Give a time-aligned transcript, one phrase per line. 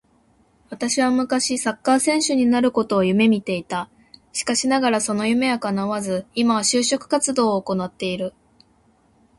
[0.71, 3.87] 私は昔サッカー選手になることを夢見ていた。
[4.33, 8.33] しかしながらその夢は叶わず、今は就職活動を行っている